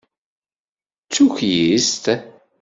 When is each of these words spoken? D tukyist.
D 1.05 1.09
tukyist. 1.13 2.05